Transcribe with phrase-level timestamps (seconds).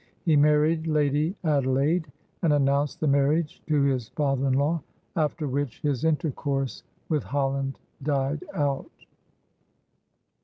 [0.25, 2.11] He married Lady Adelaide,
[2.41, 4.81] and announced the marriage to his father in law.
[5.15, 8.89] After which, his intercourse with Holland died out.